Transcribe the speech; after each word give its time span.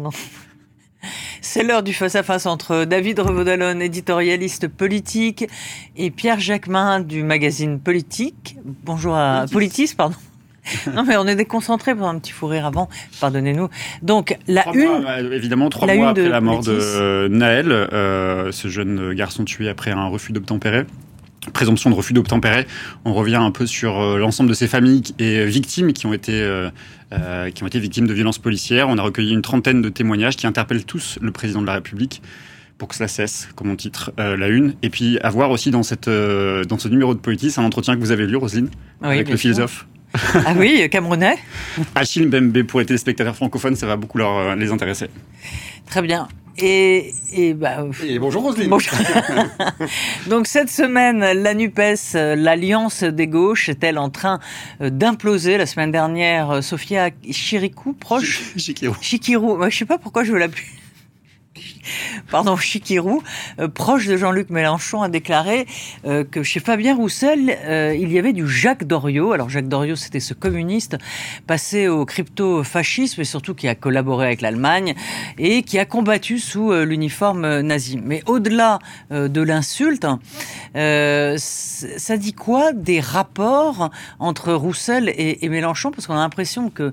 pardon. 0.00 0.16
C'est 1.40 1.62
l'heure 1.62 1.82
du 1.82 1.94
face-à-face 1.94 2.46
entre 2.46 2.84
David 2.84 3.18
Revaudalon, 3.20 3.80
éditorialiste 3.80 4.68
politique, 4.68 5.46
et 5.96 6.10
Pierre 6.10 6.38
Jacquemin 6.38 7.00
du 7.00 7.22
magazine 7.22 7.80
Politique. 7.80 8.56
Bonjour 8.84 9.16
à 9.16 9.46
Politis, 9.50 9.94
pardon. 9.96 10.16
non 10.94 11.04
mais 11.04 11.16
on 11.16 11.26
est 11.26 11.36
déconcentré 11.36 11.94
pour 11.94 12.06
un 12.06 12.18
petit 12.18 12.32
fou 12.32 12.46
rire 12.46 12.66
avant, 12.66 12.90
pardonnez-nous. 13.18 13.70
Donc 14.02 14.36
la 14.46 14.62
une, 14.74 15.02
bah, 15.02 15.20
évidemment 15.20 15.70
trois 15.70 15.92
mois 15.92 16.10
après 16.10 16.28
la 16.28 16.42
mort 16.42 16.60
de 16.60 17.28
Naël, 17.28 17.72
euh, 17.72 18.52
ce 18.52 18.68
jeune 18.68 19.14
garçon 19.14 19.44
tué 19.44 19.70
après 19.70 19.90
un 19.90 20.06
refus 20.08 20.32
d'obtempérer 20.32 20.84
présomption 21.52 21.90
de 21.90 21.94
refus 21.94 22.12
d'obtempérer. 22.12 22.66
On 23.04 23.14
revient 23.14 23.36
un 23.36 23.50
peu 23.50 23.66
sur 23.66 24.00
euh, 24.00 24.18
l'ensemble 24.18 24.48
de 24.50 24.54
ces 24.54 24.68
familles 24.68 25.02
et 25.18 25.44
victimes 25.46 25.92
qui 25.92 26.06
ont 26.06 26.12
été 26.12 26.32
euh, 26.32 26.70
euh, 27.12 27.50
qui 27.50 27.62
ont 27.64 27.66
été 27.66 27.80
victimes 27.80 28.06
de 28.06 28.12
violences 28.12 28.38
policières. 28.38 28.88
On 28.88 28.98
a 28.98 29.02
recueilli 29.02 29.32
une 29.32 29.42
trentaine 29.42 29.82
de 29.82 29.88
témoignages 29.88 30.36
qui 30.36 30.46
interpellent 30.46 30.84
tous 30.84 31.18
le 31.20 31.32
président 31.32 31.62
de 31.62 31.66
la 31.66 31.74
République 31.74 32.22
pour 32.78 32.88
que 32.88 32.94
cela 32.94 33.08
cesse, 33.08 33.48
comme 33.56 33.70
on 33.70 33.76
titre 33.76 34.12
la 34.16 34.48
une. 34.48 34.74
Et 34.82 34.88
puis 34.88 35.18
avoir 35.20 35.50
aussi 35.50 35.70
dans 35.70 35.82
cette 35.82 36.08
dans 36.08 36.78
ce 36.78 36.88
numéro 36.88 37.14
de 37.14 37.18
Politis 37.18 37.52
un 37.58 37.64
entretien 37.64 37.94
que 37.94 38.00
vous 38.00 38.10
avez 38.10 38.26
lu, 38.26 38.36
Roselyne, 38.36 38.70
avec 39.02 39.28
le 39.28 39.36
philosophe. 39.36 39.86
ah 40.14 40.54
oui, 40.56 40.88
Camerounais. 40.90 41.36
Achille 41.94 42.26
Mbembe 42.26 42.62
pour 42.62 42.80
les 42.80 42.86
téléspectateurs 42.86 43.36
francophones, 43.36 43.76
ça 43.76 43.86
va 43.86 43.96
beaucoup 43.96 44.16
leur, 44.16 44.56
les 44.56 44.72
intéresser. 44.72 45.08
Très 45.90 46.00
bien. 46.00 46.26
Et, 46.62 47.14
et, 47.32 47.54
bah, 47.54 47.86
et 48.04 48.18
bonjour 48.18 48.42
Roselyne. 48.42 48.70
Donc 50.28 50.46
cette 50.46 50.68
semaine, 50.70 51.20
la 51.20 51.54
NUPES, 51.54 52.14
l'alliance 52.36 53.02
des 53.02 53.26
gauches, 53.26 53.68
est-elle 53.68 53.98
en 53.98 54.10
train 54.10 54.40
euh, 54.80 54.90
d'imploser? 54.90 55.56
La 55.56 55.66
semaine 55.66 55.90
dernière, 55.90 56.62
Sophia 56.62 57.10
Chirikou, 57.30 57.94
proche... 57.94 58.52
Chikirou. 58.56 58.96
Chikirou. 59.00 59.56
Moi, 59.56 59.70
je 59.70 59.78
sais 59.78 59.84
pas 59.86 59.98
pourquoi 59.98 60.24
je 60.24 60.32
veux 60.32 60.38
l'appeler 60.38 60.66
pardon, 62.30 62.56
Chikirou, 62.56 63.22
euh, 63.58 63.68
proche 63.68 64.06
de 64.06 64.16
Jean-Luc 64.16 64.50
Mélenchon, 64.50 65.02
a 65.02 65.08
déclaré 65.08 65.66
euh, 66.04 66.24
que 66.24 66.42
chez 66.42 66.60
Fabien 66.60 66.94
Roussel, 66.94 67.56
euh, 67.64 67.96
il 67.98 68.12
y 68.12 68.18
avait 68.18 68.32
du 68.32 68.48
Jacques 68.48 68.84
Doriot. 68.84 69.32
Alors 69.32 69.48
Jacques 69.48 69.68
Doriot, 69.68 69.96
c'était 69.96 70.20
ce 70.20 70.34
communiste 70.34 70.96
passé 71.46 71.88
au 71.88 72.04
crypto-fascisme 72.04 73.20
et 73.20 73.24
surtout 73.24 73.54
qui 73.54 73.68
a 73.68 73.74
collaboré 73.74 74.26
avec 74.26 74.40
l'Allemagne 74.40 74.94
et 75.38 75.62
qui 75.62 75.78
a 75.78 75.84
combattu 75.84 76.38
sous 76.38 76.72
l'uniforme 76.72 77.60
nazi. 77.60 77.98
Mais 78.02 78.22
au-delà 78.26 78.78
de 79.10 79.40
l'insulte, 79.42 80.06
ça 80.74 82.16
dit 82.16 82.32
quoi 82.32 82.72
des 82.72 83.00
rapports 83.00 83.90
entre 84.18 84.52
Roussel 84.52 85.08
et, 85.08 85.44
et 85.44 85.48
Mélenchon? 85.48 85.90
Parce 85.90 86.06
qu'on 86.06 86.14
a 86.14 86.18
l'impression 86.18 86.70
que 86.70 86.92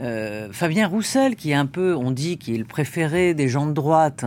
euh, 0.00 0.48
Fabien 0.52 0.86
Roussel, 0.86 1.34
qui 1.34 1.50
est 1.50 1.54
un 1.54 1.66
peu, 1.66 1.94
on 1.96 2.10
dit, 2.10 2.38
qui 2.38 2.54
est 2.54 2.58
le 2.58 2.64
préféré 2.64 3.34
des 3.34 3.48
gens 3.48 3.66
de 3.66 3.72
droite, 3.72 4.24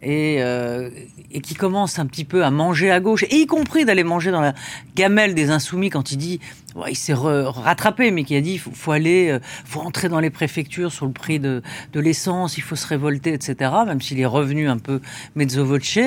et, 0.00 0.36
euh, 0.40 0.90
et 1.32 1.40
qui 1.40 1.54
commence 1.54 1.98
un 1.98 2.06
petit 2.06 2.24
peu 2.24 2.44
à 2.44 2.50
manger 2.50 2.90
à 2.90 3.00
gauche, 3.00 3.24
et 3.24 3.36
y 3.36 3.46
compris 3.46 3.84
d'aller 3.84 4.04
manger 4.04 4.30
dans 4.30 4.40
la 4.40 4.54
gamelle 4.94 5.34
des 5.34 5.50
insoumis 5.50 5.90
quand 5.90 6.12
il 6.12 6.18
dit, 6.18 6.40
il 6.88 6.96
s'est 6.96 7.14
rattrapé, 7.14 8.12
mais 8.12 8.22
qui 8.22 8.36
a 8.36 8.40
dit, 8.40 8.52
il 8.52 8.58
faut, 8.60 8.92
aller, 8.92 9.30
euh, 9.30 9.40
faut 9.64 9.80
entrer 9.80 10.08
dans 10.08 10.20
les 10.20 10.30
préfectures 10.30 10.92
sur 10.92 11.06
le 11.06 11.12
prix 11.12 11.40
de, 11.40 11.62
l'essence, 11.94 12.56
il 12.56 12.62
faut 12.62 12.76
se 12.76 12.86
révolter, 12.86 13.32
etc., 13.32 13.72
même 13.86 14.00
s'il 14.00 14.20
est 14.20 14.26
revenu 14.26 14.68
un 14.68 14.78
peu 14.78 15.00
mezzo 15.34 15.64
voce. 15.64 15.98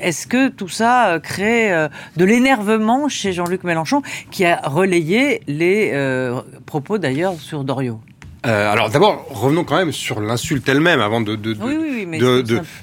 Est-ce 0.00 0.26
que 0.26 0.48
tout 0.48 0.68
ça 0.68 1.20
crée 1.22 1.70
de 2.16 2.24
l'énervement 2.24 3.08
chez 3.08 3.32
Jean-Luc 3.32 3.62
Mélenchon, 3.62 4.02
qui 4.32 4.44
a 4.44 4.60
relayé 4.64 5.42
les 5.46 5.92
propos 6.66 6.98
d'ailleurs 6.98 7.34
sur 7.38 7.62
Doriot? 7.62 8.00
Euh, 8.44 8.70
alors 8.70 8.90
d'abord, 8.90 9.26
revenons 9.30 9.64
quand 9.64 9.76
même 9.76 9.92
sur 9.92 10.20
l'insulte 10.20 10.68
elle-même 10.68 11.00
avant 11.00 11.20
de, 11.20 11.36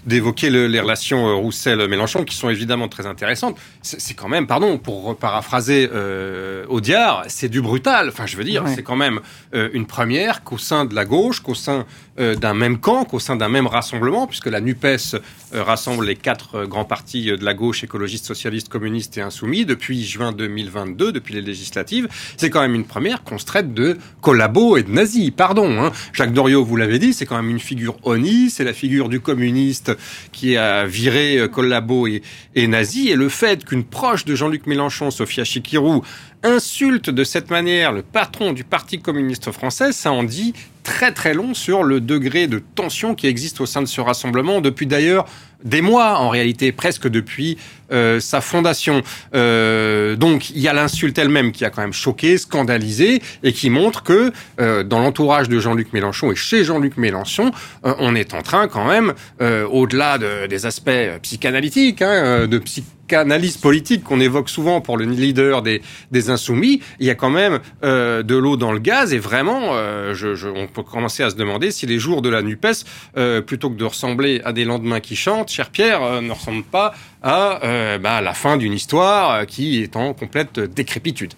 d'évoquer 0.05 0.49
les 0.49 0.79
relations 0.79 1.27
euh, 1.27 1.35
Roussel-Mélenchon 1.35 2.23
qui 2.23 2.35
sont 2.35 2.49
évidemment 2.49 2.87
très 2.87 3.05
intéressantes. 3.05 3.57
C'est 3.81 4.15
quand 4.15 4.27
même, 4.27 4.47
pardon, 4.47 4.77
pour 4.77 5.15
paraphraser 5.15 5.89
euh, 5.93 6.65
Audiard, 6.67 7.23
c'est 7.27 7.49
du 7.49 7.61
brutal. 7.61 8.09
Enfin, 8.09 8.25
je 8.25 8.35
veux 8.35 8.43
dire, 8.43 8.63
c'est 8.67 8.83
quand 8.83 8.95
même 8.95 9.19
euh, 9.53 9.69
une 9.73 9.85
première 9.85 10.43
qu'au 10.43 10.57
sein 10.57 10.85
de 10.85 10.95
la 10.95 11.05
gauche, 11.05 11.39
qu'au 11.39 11.55
sein 11.55 11.85
d'un 12.17 12.53
même 12.53 12.79
camp, 12.79 13.05
qu'au 13.05 13.19
sein 13.19 13.35
d'un 13.35 13.49
même 13.49 13.67
rassemblement, 13.67 14.27
puisque 14.27 14.47
la 14.47 14.61
NUPES 14.61 15.15
rassemble 15.51 16.05
les 16.05 16.15
quatre 16.15 16.65
grands 16.65 16.85
partis 16.85 17.25
de 17.25 17.43
la 17.43 17.53
gauche, 17.53 17.83
écologiste, 17.83 18.25
socialiste, 18.25 18.69
communiste 18.69 19.17
et 19.17 19.21
insoumis, 19.21 19.65
depuis 19.65 20.03
juin 20.03 20.31
2022, 20.31 21.11
depuis 21.11 21.33
les 21.33 21.41
législatives, 21.41 22.07
c'est 22.37 22.49
quand 22.49 22.61
même 22.61 22.75
une 22.75 22.85
première 22.85 23.23
qu'on 23.23 23.37
se 23.37 23.45
traite 23.45 23.73
de 23.73 23.97
collabos 24.21 24.77
et 24.77 24.83
de 24.83 24.91
nazis. 24.91 25.31
Pardon, 25.31 25.83
hein. 25.83 25.91
Jacques 26.13 26.33
Doriot, 26.33 26.63
vous 26.63 26.75
l'avez 26.75 26.99
dit, 26.99 27.13
c'est 27.13 27.25
quand 27.25 27.37
même 27.37 27.49
une 27.49 27.59
figure 27.59 27.97
ONI, 28.03 28.49
c'est 28.49 28.63
la 28.63 28.73
figure 28.73 29.09
du 29.09 29.19
communiste 29.19 29.91
qui 30.31 30.57
a 30.57 30.85
viré 30.85 31.37
euh, 31.37 31.47
collabo 31.47 32.07
et, 32.07 32.21
et 32.55 32.67
nazi, 32.67 33.09
et 33.09 33.15
le 33.15 33.29
fait 33.29 33.65
qu'une 33.65 33.83
proche 33.83 34.25
de 34.25 34.35
Jean-Luc 34.35 34.67
Mélenchon, 34.67 35.11
Sophia 35.11 35.43
Chikirou, 35.43 36.03
insulte 36.43 37.09
de 37.09 37.23
cette 37.23 37.49
manière 37.49 37.91
le 37.91 38.01
patron 38.01 38.53
du 38.53 38.63
Parti 38.63 38.99
communiste 38.99 39.51
français, 39.51 39.91
ça 39.91 40.11
en 40.11 40.23
dit 40.23 40.53
très 40.83 41.11
très 41.13 41.33
long 41.33 41.53
sur 41.53 41.83
le 41.83 42.01
degré 42.01 42.47
de 42.47 42.59
tension 42.59 43.15
qui 43.15 43.27
existe 43.27 43.61
au 43.61 43.65
sein 43.65 43.81
de 43.81 43.87
ce 43.87 44.01
rassemblement. 44.01 44.61
Depuis 44.61 44.85
d'ailleurs 44.85 45.25
des 45.63 45.81
mois 45.81 46.19
en 46.19 46.29
réalité, 46.29 46.71
presque 46.71 47.07
depuis 47.07 47.57
euh, 47.91 48.19
sa 48.19 48.41
fondation. 48.41 49.01
Euh, 49.35 50.15
donc 50.15 50.49
il 50.49 50.59
y 50.59 50.67
a 50.67 50.73
l'insulte 50.73 51.17
elle-même 51.17 51.51
qui 51.51 51.65
a 51.65 51.69
quand 51.69 51.81
même 51.81 51.93
choqué, 51.93 52.37
scandalisé 52.37 53.21
et 53.43 53.53
qui 53.53 53.69
montre 53.69 54.03
que 54.03 54.31
euh, 54.59 54.83
dans 54.83 54.99
l'entourage 54.99 55.49
de 55.49 55.59
Jean-Luc 55.59 55.93
Mélenchon 55.93 56.31
et 56.31 56.35
chez 56.35 56.63
Jean-Luc 56.63 56.97
Mélenchon, 56.97 57.51
euh, 57.85 57.93
on 57.99 58.15
est 58.15 58.33
en 58.33 58.41
train 58.41 58.67
quand 58.67 58.85
même, 58.85 59.13
euh, 59.41 59.65
au-delà 59.65 60.17
de, 60.17 60.47
des 60.47 60.65
aspects 60.65 60.91
psychanalytiques, 61.21 62.01
hein, 62.01 62.47
de 62.47 62.57
psy 62.59 62.83
analyse 63.11 63.57
politique 63.57 64.03
qu'on 64.03 64.19
évoque 64.19 64.49
souvent 64.49 64.81
pour 64.81 64.97
le 64.97 65.05
leader 65.05 65.61
des, 65.61 65.81
des 66.11 66.29
insoumis, 66.29 66.81
il 66.99 67.07
y 67.07 67.09
a 67.09 67.15
quand 67.15 67.29
même 67.29 67.59
euh, 67.83 68.23
de 68.23 68.35
l'eau 68.35 68.57
dans 68.57 68.71
le 68.71 68.79
gaz 68.79 69.13
et 69.13 69.19
vraiment, 69.19 69.71
euh, 69.73 70.13
je, 70.13 70.35
je, 70.35 70.47
on 70.47 70.67
peut 70.67 70.83
commencer 70.83 71.23
à 71.23 71.29
se 71.29 71.35
demander 71.35 71.71
si 71.71 71.85
les 71.85 71.99
jours 71.99 72.21
de 72.21 72.29
la 72.29 72.41
NUPES, 72.41 72.85
euh, 73.17 73.41
plutôt 73.41 73.69
que 73.69 73.75
de 73.75 73.85
ressembler 73.85 74.41
à 74.45 74.53
des 74.53 74.65
lendemains 74.65 74.99
qui 74.99 75.15
chantent, 75.15 75.49
cher 75.53 75.69
Pierre, 75.69 76.01
euh, 76.03 76.21
ne 76.21 76.31
ressemblent 76.31 76.63
pas 76.63 76.93
à 77.21 77.63
euh, 77.63 77.97
bah, 77.99 78.21
la 78.21 78.33
fin 78.33 78.57
d'une 78.57 78.73
histoire 78.73 79.45
qui 79.45 79.81
est 79.83 79.95
en 79.95 80.13
complète 80.13 80.59
décrépitude. 80.59 81.33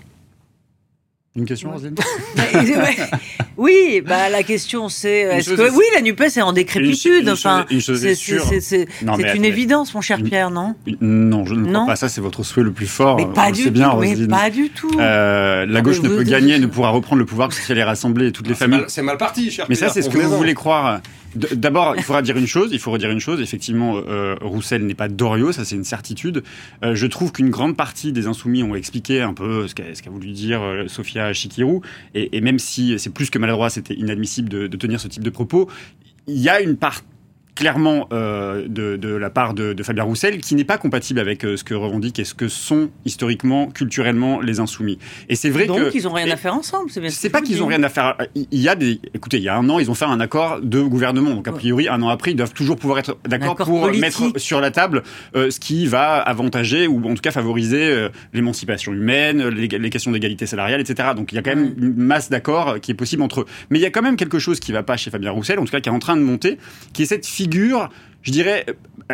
Une 1.37 1.43
question, 1.43 1.69
Roselyne 1.71 1.95
Oui, 3.57 4.01
bah 4.05 4.29
la 4.29 4.41
question 4.41 4.87
c'est 4.87 5.19
est-ce 5.19 5.53
que 5.53 5.75
oui 5.75 5.83
la 5.93 6.01
Nupes 6.01 6.21
est 6.21 6.41
en 6.41 6.53
décrépitude. 6.53 7.27
enfin, 7.27 7.65
c'est 7.69 8.87
une 9.35 9.43
évidence, 9.43 9.93
mon 9.93 9.99
cher 9.99 10.23
Pierre, 10.23 10.49
non 10.49 10.75
Non, 11.01 11.45
je 11.45 11.55
ne 11.55 11.69
crois 11.69 11.87
pas. 11.87 11.95
Ça, 11.97 12.07
c'est 12.07 12.21
votre 12.21 12.43
souhait 12.43 12.63
le 12.63 12.71
plus 12.71 12.87
fort. 12.87 13.17
Mais 13.17 13.25
pas 13.25 13.51
du 13.51 13.69
bien, 13.69 13.89
tout. 13.91 13.99
Mais 13.99 14.27
pas 14.27 14.49
du 14.49 14.69
tout. 14.69 14.97
Euh, 14.97 15.65
la 15.65 15.81
gauche 15.81 16.01
ne 16.01 16.07
peut 16.07 16.23
gagner, 16.23 16.57
ne 16.57 16.67
pourra 16.67 16.89
reprendre 16.89 17.19
le 17.19 17.25
pouvoir 17.25 17.49
que 17.49 17.55
si 17.55 17.69
elle 17.69 17.79
est 17.79 17.83
rassemblée 17.83 18.31
toutes 18.31 18.47
les 18.47 18.53
ah, 18.53 18.57
familles. 18.57 18.85
C'est 18.87 19.01
mal, 19.01 19.17
parti, 19.17 19.51
cher 19.51 19.65
Mais 19.67 19.75
ça, 19.75 19.89
c'est 19.89 20.01
ce 20.01 20.09
que 20.09 20.17
vous 20.17 20.37
voulez 20.37 20.53
croire. 20.53 21.01
D'abord, 21.35 21.95
il 21.97 22.03
faudra 22.03 22.21
dire 22.21 22.37
une 22.37 22.47
chose. 22.47 22.69
Il 22.71 22.79
faut 22.79 22.91
redire 22.91 23.11
une 23.11 23.19
chose. 23.19 23.41
Effectivement, 23.41 24.01
euh, 24.07 24.35
Roussel 24.41 24.85
n'est 24.85 24.95
pas 24.95 25.09
Doriot, 25.09 25.51
ça 25.51 25.65
c'est 25.65 25.75
une 25.75 25.83
certitude. 25.83 26.43
Euh, 26.83 26.95
je 26.95 27.07
trouve 27.07 27.31
qu'une 27.31 27.49
grande 27.49 27.75
partie 27.75 28.11
des 28.11 28.27
insoumis 28.27 28.63
ont 28.63 28.75
expliqué 28.75 29.21
un 29.21 29.33
peu 29.33 29.67
ce 29.67 29.75
qu'a 29.75 30.09
voulu 30.09 30.31
dire 30.31 30.61
euh, 30.61 30.87
Sophia 30.87 31.33
Chikirou, 31.33 31.81
et, 32.13 32.41
même 32.41 32.59
si 32.59 32.97
c'est 32.99 33.09
plus 33.09 33.29
que 33.29 33.39
maladroit, 33.39 33.69
c'était 33.69 33.95
inadmissible 33.95 34.49
de, 34.49 34.67
de 34.67 34.77
tenir 34.77 34.99
ce 34.99 35.07
type 35.07 35.23
de 35.23 35.29
propos. 35.29 35.69
Il 36.27 36.39
y 36.39 36.49
a 36.49 36.61
une 36.61 36.77
part 36.77 37.01
clairement 37.55 38.07
euh, 38.11 38.67
de, 38.67 38.97
de, 38.97 39.15
la 39.15 39.29
part 39.29 39.53
de, 39.53 39.73
de, 39.73 39.83
Fabien 39.83 40.03
Roussel 40.03 40.39
qui 40.39 40.55
n'est 40.55 40.65
pas 40.65 40.77
compatible 40.77 41.19
avec 41.21 41.45
euh, 41.45 41.55
ce 41.55 41.63
que 41.63 41.73
revendiquent 41.73 42.19
et 42.19 42.25
ce 42.25 42.33
que 42.33 42.49
sont 42.49 42.89
historiquement, 43.05 43.67
culturellement 43.67 44.41
les 44.41 44.59
insoumis. 44.59 44.99
Et 45.29 45.35
c'est 45.35 45.49
vrai 45.49 45.65
Donc, 45.65 45.77
que 45.77 45.83
donc 45.85 45.95
ils 45.95 46.07
ont 46.07 46.11
rien 46.11 46.29
à 46.29 46.35
faire 46.35 46.53
ensemble. 46.53 46.91
C'est, 46.91 47.09
c'est 47.09 47.29
pas 47.29 47.41
qu'ils 47.41 47.63
ont 47.63 47.67
rien 47.67 47.81
à 47.83 47.89
faire. 47.89 48.17
Il 48.35 48.59
y 48.59 48.67
a 48.67 48.75
des, 48.75 48.99
écoutez, 49.13 49.37
il 49.37 49.43
y 49.43 49.49
a 49.49 49.55
un 49.55 49.69
an, 49.69 49.79
ils 49.79 49.89
ont 49.89 49.95
fait 49.95 50.05
un 50.05 50.19
accord 50.19 50.59
de 50.61 50.81
gouvernement. 50.81 51.31
Donc 51.31 51.47
a 51.47 51.53
priori, 51.53 51.87
un 51.87 52.01
an 52.01 52.09
après, 52.09 52.31
ils 52.31 52.35
doivent 52.35 52.53
toujours 52.53 52.75
pouvoir 52.75 52.99
être 52.99 53.17
d'accord 53.27 53.55
pour 53.55 53.81
politique. 53.81 54.01
mettre 54.01 54.39
sur 54.39 54.59
la 54.59 54.71
table 54.71 55.03
euh, 55.35 55.49
ce 55.49 55.59
qui 55.59 55.87
va 55.87 56.19
avantager 56.19 56.87
ou 56.87 56.97
en 57.09 57.15
tout 57.15 57.21
cas 57.21 57.31
favoriser 57.31 57.83
euh, 57.83 58.09
l'émancipation 58.33 58.91
humaine, 58.91 59.47
les, 59.47 59.67
les 59.67 59.89
questions 59.89 60.11
d'égalité 60.11 60.45
salariale, 60.45 60.81
etc. 60.81 61.09
Donc 61.15 61.31
il 61.31 61.35
y 61.35 61.37
a 61.37 61.41
quand 61.41 61.55
même 61.55 61.69
mm. 61.69 61.83
une 61.83 61.95
masse 61.95 62.29
d'accords 62.29 62.81
qui 62.81 62.91
est 62.91 62.95
possible 62.95 63.23
entre 63.23 63.41
eux. 63.41 63.45
Mais 63.69 63.79
il 63.79 63.81
y 63.81 63.85
a 63.85 63.91
quand 63.91 64.01
même 64.01 64.17
quelque 64.17 64.39
chose 64.39 64.59
qui 64.59 64.73
va 64.73 64.83
pas 64.83 64.97
chez 64.97 65.09
Fabien 65.09 65.31
Roussel, 65.31 65.57
en 65.59 65.63
tout 65.63 65.71
cas 65.71 65.79
qui 65.79 65.87
est 65.87 65.93
en 65.93 65.99
train 65.99 66.17
de 66.17 66.21
monter, 66.21 66.57
qui 66.91 67.03
est 67.03 67.05
cette 67.05 67.25
figure 67.45 67.89
je 68.25 68.31
dirais, 68.31 68.65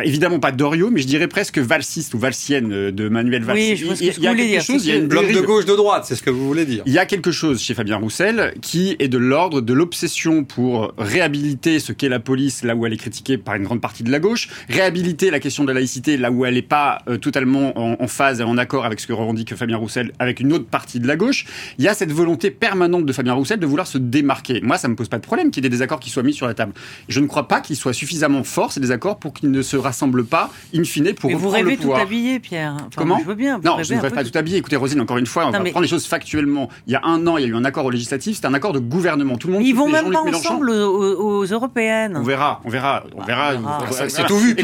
évidemment 0.02 0.40
pas 0.40 0.52
Dorio, 0.52 0.90
mais 0.90 1.02
je 1.02 1.06
dirais 1.06 1.28
presque 1.28 1.58
valsiste 1.58 2.14
ou 2.14 2.18
valsienne 2.18 2.72
euh, 2.72 2.90
de 2.90 3.10
Manuel 3.10 3.44
Valls. 3.44 3.56
Oui, 3.56 3.76
je 3.76 3.86
pense 3.86 4.00
il, 4.00 4.06
y 4.06 4.26
a 4.26 4.34
quelque 4.34 4.62
chose, 4.62 4.86
il 4.86 4.88
y 4.88 4.92
a 4.92 4.96
une 4.96 5.06
bloc 5.06 5.30
de 5.30 5.40
gauche 5.40 5.66
de 5.66 5.76
droite, 5.76 6.06
c'est 6.06 6.16
ce 6.16 6.22
que 6.22 6.30
vous 6.30 6.46
voulez 6.46 6.64
dire. 6.64 6.82
Il 6.86 6.92
y 6.94 6.98
a 6.98 7.04
quelque 7.04 7.30
chose 7.30 7.60
chez 7.60 7.74
Fabien 7.74 7.96
Roussel 7.96 8.54
qui 8.62 8.96
est 8.98 9.08
de 9.08 9.18
l'ordre 9.18 9.60
de 9.60 9.72
l'obsession 9.74 10.44
pour 10.44 10.94
réhabiliter 10.96 11.78
ce 11.78 11.92
qu'est 11.92 12.08
la 12.08 12.20
police 12.20 12.64
là 12.64 12.74
où 12.74 12.86
elle 12.86 12.94
est 12.94 12.98
critiquée 12.98 13.36
par 13.36 13.54
une 13.54 13.64
grande 13.64 13.82
partie 13.82 14.02
de 14.02 14.10
la 14.10 14.18
gauche, 14.18 14.48
réhabiliter 14.70 15.30
la 15.30 15.40
question 15.40 15.64
de 15.64 15.68
la 15.68 15.74
laïcité 15.74 16.16
là 16.16 16.30
où 16.30 16.46
elle 16.46 16.54
n'est 16.54 16.62
pas 16.62 17.02
euh, 17.08 17.18
totalement 17.18 17.78
en, 17.78 18.06
phase 18.06 18.40
et 18.40 18.44
en 18.44 18.56
accord 18.56 18.86
avec 18.86 18.98
ce 18.98 19.06
que 19.06 19.12
revendique 19.12 19.54
Fabien 19.54 19.76
Roussel 19.76 20.12
avec 20.18 20.40
une 20.40 20.54
autre 20.54 20.66
partie 20.66 21.00
de 21.00 21.06
la 21.06 21.16
gauche. 21.16 21.44
Il 21.76 21.84
y 21.84 21.88
a 21.88 21.94
cette 21.94 22.12
volonté 22.12 22.50
permanente 22.50 23.04
de 23.04 23.12
Fabien 23.12 23.34
Roussel 23.34 23.60
de 23.60 23.66
vouloir 23.66 23.86
se 23.86 23.98
démarquer. 23.98 24.60
Moi, 24.62 24.78
ça 24.78 24.88
me 24.88 24.96
pose 24.96 25.08
pas 25.08 25.18
de 25.18 25.22
problème 25.22 25.50
qu'il 25.50 25.62
y 25.62 25.66
ait 25.66 25.68
des 25.68 25.74
désaccords 25.74 26.00
qui 26.00 26.08
soient 26.08 26.22
mis 26.22 26.32
sur 26.32 26.46
la 26.46 26.54
table. 26.54 26.72
Je 27.08 27.20
ne 27.20 27.26
crois 27.26 27.46
pas 27.46 27.60
qu'ils 27.60 27.76
soient 27.76 27.92
suffisamment 27.92 28.42
forts 28.42 28.72
ces 28.72 28.80
désaccords 28.80 29.01
pour 29.10 29.32
qu'ils 29.32 29.50
ne 29.50 29.62
se 29.62 29.76
rassemblent 29.76 30.24
pas 30.24 30.50
in 30.74 30.84
fine 30.84 31.12
pour 31.14 31.30
Mais 31.30 31.36
vous 31.36 31.48
rêvez 31.48 31.76
tout 31.76 31.92
habillé, 31.92 32.40
Pierre. 32.40 32.76
Comment 32.96 33.18
Je 33.20 33.24
veux 33.24 33.34
bien. 33.34 33.60
Non, 33.64 33.82
je 33.82 33.94
ne 33.94 34.00
rêve 34.00 34.12
pas 34.12 34.24
tout 34.24 34.36
habillé. 34.36 34.58
Écoutez, 34.58 34.76
Rosine, 34.76 35.00
encore 35.00 35.18
une 35.18 35.26
fois, 35.26 35.46
on 35.46 35.50
va 35.50 35.60
prendre 35.60 35.80
les 35.80 35.88
choses 35.88 36.06
factuellement. 36.06 36.68
Il 36.86 36.92
y 36.92 36.96
a 36.96 37.00
un 37.04 37.26
an, 37.26 37.36
il 37.36 37.42
y 37.42 37.44
a 37.44 37.48
eu 37.48 37.54
un 37.54 37.64
accord 37.64 37.84
au 37.84 37.90
législatif. 37.90 38.36
C'était 38.36 38.46
un 38.46 38.54
accord 38.54 38.72
de 38.72 38.78
gouvernement. 38.78 39.36
Tout 39.36 39.48
le 39.48 39.54
monde. 39.54 39.62
Ils 39.64 39.74
vont 39.74 39.88
même 39.88 40.10
pas 40.10 40.22
ensemble 40.22 40.70
aux, 40.70 41.44
européennes. 41.44 42.16
On 42.16 42.22
verra, 42.22 42.60
on 42.64 42.70
verra, 42.70 43.04
on 43.16 43.22
verra. 43.22 43.52
C'est 44.08 44.26
tout 44.26 44.36
vu. 44.36 44.56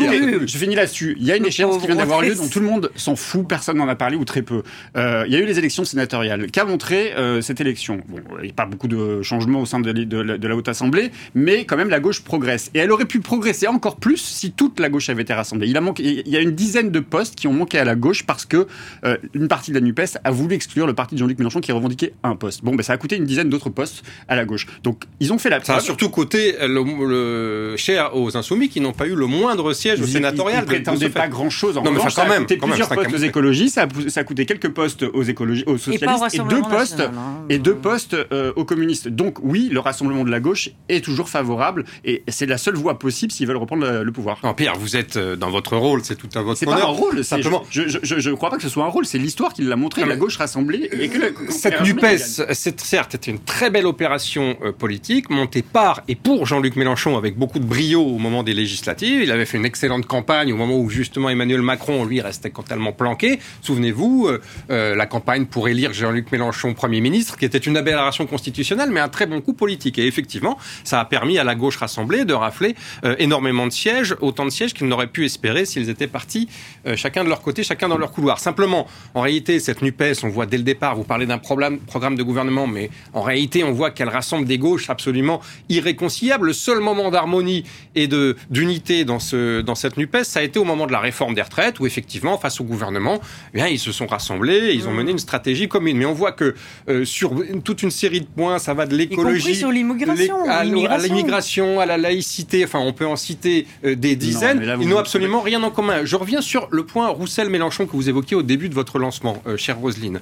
Je 0.46 0.58
finis 0.58 0.74
là-dessus. 0.74 1.16
Il 1.18 1.26
y 1.26 1.32
a 1.32 1.36
une 1.36 1.46
échéance 1.46 1.78
qui 1.78 1.86
vient 1.86 1.96
d'avoir 1.96 2.22
lieu 2.22 2.34
dont 2.34 2.48
tout 2.48 2.60
le 2.60 2.66
monde 2.66 2.90
s'en 2.96 3.16
fout. 3.16 3.46
Personne 3.48 3.78
n'en 3.78 3.88
a 3.88 3.96
parlé 3.96 4.16
ou 4.16 4.24
très 4.24 4.42
peu. 4.42 4.62
Euh, 4.96 5.24
il 5.26 5.32
y 5.32 5.36
a 5.36 5.40
eu 5.40 5.46
les 5.46 5.58
élections 5.58 5.84
sénatoriales. 5.84 6.50
Qu'a 6.50 6.64
montré 6.64 7.12
euh, 7.14 7.40
cette 7.40 7.60
élection? 7.60 8.00
Bon, 8.08 8.18
il 8.38 8.44
n'y 8.44 8.50
a 8.50 8.52
pas 8.52 8.66
beaucoup 8.66 8.88
de 8.88 9.22
changements 9.22 9.60
au 9.60 9.66
sein 9.66 9.80
de, 9.80 9.92
de 9.92 10.48
la 10.48 10.56
Haute 10.56 10.68
Assemblée, 10.68 11.10
mais 11.34 11.64
quand 11.64 11.76
même 11.76 11.90
la 11.90 12.00
gauche 12.00 12.22
progresse. 12.22 12.70
Et 12.74 12.78
elle 12.78 12.92
aurait 12.92 13.06
pu 13.06 13.20
progresser 13.20 13.66
encore 13.66 13.96
plus 13.96 14.27
si 14.28 14.52
toute 14.52 14.80
la 14.80 14.88
gauche 14.88 15.08
avait 15.08 15.22
été 15.22 15.32
rassemblée. 15.32 15.68
Il, 15.68 15.76
a 15.76 15.80
manqué, 15.80 16.22
il 16.24 16.32
y 16.32 16.36
a 16.36 16.40
une 16.40 16.52
dizaine 16.52 16.90
de 16.90 17.00
postes 17.00 17.34
qui 17.34 17.46
ont 17.46 17.52
manqué 17.52 17.78
à 17.78 17.84
la 17.84 17.94
gauche 17.94 18.24
parce 18.24 18.44
que 18.44 18.66
euh, 19.04 19.16
une 19.34 19.48
partie 19.48 19.70
de 19.70 19.76
la 19.76 19.80
NUPES 19.80 20.18
a 20.22 20.30
voulu 20.30 20.54
exclure 20.54 20.86
le 20.86 20.94
parti 20.94 21.14
de 21.14 21.20
Jean-Luc 21.20 21.38
Mélenchon 21.38 21.60
qui 21.60 21.72
revendiquait 21.72 22.14
un 22.22 22.36
poste. 22.36 22.64
Bon, 22.64 22.74
ben, 22.74 22.82
ça 22.82 22.92
a 22.92 22.96
coûté 22.96 23.16
une 23.16 23.24
dizaine 23.24 23.48
d'autres 23.48 23.70
postes 23.70 24.04
à 24.28 24.36
la 24.36 24.44
gauche. 24.44 24.66
Donc, 24.82 25.04
ils 25.20 25.32
ont 25.32 25.38
fait 25.38 25.50
la 25.50 25.62
Ça 25.62 25.76
a 25.76 25.80
surtout 25.80 26.10
coûté 26.10 26.54
le, 26.60 27.74
cher 27.76 28.16
aux 28.16 28.36
Insoumis 28.36 28.68
qui 28.68 28.80
n'ont 28.80 28.92
pas 28.92 29.06
eu 29.06 29.14
le 29.14 29.26
moindre 29.26 29.72
siège 29.72 30.00
au 30.00 30.06
sénatorial. 30.06 30.64
Ils 30.66 30.70
ne 30.70 30.74
prétendaient 30.74 31.10
pas 31.10 31.28
grand-chose. 31.28 31.76
En 31.76 31.82
non, 31.82 31.92
mais 31.92 32.00
ça, 32.00 32.08
quand 32.14 32.28
même, 32.28 32.32
a 32.32 32.38
coûté 32.40 32.56
plusieurs 32.56 32.88
postes 32.88 33.14
aux 33.14 33.18
écologistes, 33.18 33.74
ça 34.08 34.20
a, 34.20 34.24
coûté 34.24 34.46
quelques 34.46 34.70
postes 34.70 35.02
aux, 35.02 35.22
écologistes, 35.22 35.68
aux 35.68 35.78
socialistes 35.78 36.34
et, 36.34 36.38
deux 36.38 36.62
postes, 36.62 37.00
hein. 37.00 37.44
et 37.48 37.58
deux 37.58 37.74
postes 37.74 38.16
euh, 38.32 38.52
aux 38.56 38.64
communistes. 38.64 39.08
Donc, 39.08 39.38
oui, 39.42 39.68
le 39.70 39.80
rassemblement 39.80 40.24
de 40.24 40.30
la 40.30 40.40
gauche 40.40 40.70
est 40.88 41.04
toujours 41.04 41.28
favorable 41.28 41.84
et 42.04 42.22
c'est 42.28 42.46
la 42.46 42.58
seule 42.58 42.74
voie 42.76 42.98
possible 42.98 43.32
s'ils 43.32 43.46
veulent 43.46 43.56
reprendre 43.56 44.02
le, 44.02 44.07
pouvoir. 44.12 44.38
Non, 44.44 44.54
Pierre, 44.54 44.74
vous 44.76 44.96
êtes 44.96 45.16
euh, 45.16 45.36
dans 45.36 45.50
votre 45.50 45.76
rôle, 45.76 46.02
c'est 46.04 46.16
tout 46.16 46.28
à 46.34 46.42
votre 46.42 46.58
C'est 46.58 46.66
pas 46.66 46.82
un 46.82 46.86
rôle, 46.86 47.24
simplement. 47.24 47.64
Je, 47.70 47.82
je, 48.02 48.30
crois 48.30 48.50
pas 48.50 48.56
que 48.56 48.62
ce 48.62 48.68
soit 48.68 48.84
un 48.84 48.88
rôle, 48.88 49.06
c'est 49.06 49.18
l'histoire 49.18 49.52
qui 49.52 49.62
l'a 49.62 49.76
montré, 49.76 50.04
la 50.04 50.16
gauche 50.16 50.36
rassemblée. 50.36 50.88
Et 50.92 51.08
que 51.08 51.50
cette 51.50 51.80
NUPES, 51.80 52.52
c'est 52.52 52.80
certes, 52.80 53.14
était 53.14 53.30
une 53.30 53.40
très 53.40 53.70
belle 53.70 53.86
opération 53.86 54.56
euh, 54.62 54.72
politique, 54.72 55.30
montée 55.30 55.62
par 55.62 56.02
et 56.08 56.14
pour 56.14 56.46
Jean-Luc 56.46 56.76
Mélenchon 56.76 57.16
avec 57.16 57.36
beaucoup 57.36 57.58
de 57.58 57.64
brio 57.64 58.02
au 58.02 58.18
moment 58.18 58.42
des 58.42 58.54
législatives. 58.54 59.22
Il 59.22 59.30
avait 59.30 59.46
fait 59.46 59.58
une 59.58 59.64
excellente 59.64 60.06
campagne 60.06 60.52
au 60.52 60.56
moment 60.56 60.78
où 60.78 60.88
justement 60.88 61.30
Emmanuel 61.30 61.62
Macron, 61.62 62.04
lui, 62.04 62.20
restait 62.20 62.50
totalement 62.50 62.92
planqué. 62.92 63.38
Souvenez-vous, 63.62 64.28
euh, 64.70 64.94
la 64.94 65.06
campagne 65.06 65.46
pour 65.46 65.68
élire 65.68 65.92
Jean-Luc 65.92 66.32
Mélenchon 66.32 66.74
Premier 66.74 67.00
ministre, 67.00 67.36
qui 67.36 67.44
était 67.44 67.58
une 67.58 67.76
aberration 67.76 68.26
constitutionnelle, 68.26 68.90
mais 68.90 69.00
un 69.00 69.08
très 69.08 69.26
bon 69.26 69.40
coup 69.40 69.52
politique. 69.52 69.98
Et 69.98 70.06
effectivement, 70.06 70.58
ça 70.84 71.00
a 71.00 71.04
permis 71.04 71.38
à 71.38 71.44
la 71.44 71.54
gauche 71.54 71.76
rassemblée 71.76 72.24
de 72.24 72.34
rafler 72.34 72.74
énormément 73.18 73.66
de 73.66 73.72
sièges, 73.98 74.16
autant 74.20 74.44
de 74.44 74.50
sièges 74.50 74.74
qu'ils 74.74 74.86
n'auraient 74.86 75.08
pu 75.08 75.24
espérer 75.24 75.64
s'ils 75.64 75.90
étaient 75.90 76.06
partis 76.06 76.48
euh, 76.86 76.96
chacun 76.96 77.24
de 77.24 77.28
leur 77.28 77.40
côté, 77.40 77.62
chacun 77.62 77.88
dans 77.88 77.98
leur 77.98 78.12
couloir. 78.12 78.38
Simplement, 78.38 78.86
en 79.14 79.20
réalité, 79.20 79.60
cette 79.60 79.82
NUPES, 79.82 80.22
on 80.22 80.28
voit 80.28 80.46
dès 80.46 80.56
le 80.56 80.62
départ, 80.62 80.96
vous 80.96 81.04
parlez 81.04 81.26
d'un 81.26 81.38
programme, 81.38 81.78
programme 81.78 82.16
de 82.16 82.22
gouvernement, 82.22 82.66
mais 82.66 82.90
en 83.12 83.22
réalité, 83.22 83.64
on 83.64 83.72
voit 83.72 83.90
qu'elle 83.90 84.08
rassemble 84.08 84.46
des 84.46 84.58
gauches 84.58 84.90
absolument 84.90 85.40
irréconciliables. 85.68 86.46
Le 86.46 86.52
seul 86.52 86.80
moment 86.80 87.10
d'harmonie 87.10 87.64
et 87.94 88.06
de 88.06 88.36
d'unité 88.50 89.04
dans, 89.04 89.18
ce, 89.18 89.60
dans 89.60 89.74
cette 89.74 89.96
NUPES, 89.96 90.24
ça 90.24 90.40
a 90.40 90.42
été 90.42 90.58
au 90.58 90.64
moment 90.64 90.86
de 90.86 90.92
la 90.92 91.00
réforme 91.00 91.34
des 91.34 91.42
retraites, 91.42 91.80
où 91.80 91.86
effectivement, 91.86 92.38
face 92.38 92.60
au 92.60 92.64
gouvernement, 92.64 93.20
eh 93.54 93.58
bien, 93.58 93.66
ils 93.66 93.78
se 93.78 93.92
sont 93.92 94.06
rassemblés, 94.06 94.72
ils 94.74 94.88
ont 94.88 94.92
mené 94.92 95.10
une 95.10 95.18
stratégie 95.18 95.68
commune. 95.68 95.96
Mais 95.96 96.06
on 96.06 96.12
voit 96.12 96.32
que 96.32 96.54
euh, 96.88 97.04
sur 97.04 97.34
toute 97.64 97.82
une 97.82 97.90
série 97.90 98.20
de 98.20 98.26
points, 98.26 98.58
ça 98.58 98.74
va 98.74 98.86
de 98.86 98.96
l'écologie, 98.96 99.54
sur 99.54 99.70
l'immigration, 99.70 100.48
à 100.48 100.64
l'immigration, 100.64 101.80
à 101.80 101.86
la 101.86 101.96
laïcité, 101.96 102.64
enfin, 102.64 102.78
on 102.78 102.92
peut 102.92 103.06
en 103.06 103.16
citer 103.16 103.66
euh, 103.84 103.87
des 103.94 104.16
dizaines. 104.16 104.78
ils 104.80 104.88
n'ont 104.88 104.98
absolument 104.98 105.40
rien 105.40 105.62
en 105.62 105.70
commun. 105.70 106.04
Je 106.04 106.16
reviens 106.16 106.40
sur 106.40 106.68
le 106.70 106.84
point 106.84 107.08
Roussel-Mélenchon 107.08 107.86
que 107.86 107.92
vous 107.92 108.08
évoquiez 108.08 108.36
au 108.36 108.42
début 108.42 108.68
de 108.68 108.74
votre 108.74 108.98
lancement, 108.98 109.42
euh, 109.46 109.56
chère 109.56 109.78
Roselyne. 109.78 110.20